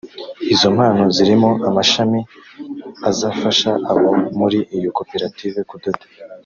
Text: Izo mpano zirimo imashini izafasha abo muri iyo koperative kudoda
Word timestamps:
Izo 0.53 0.67
mpano 0.75 1.03
zirimo 1.15 1.49
imashini 1.67 2.19
izafasha 3.11 3.71
abo 3.91 4.09
muri 4.39 4.59
iyo 4.77 4.89
koperative 4.97 5.59
kudoda 5.69 6.05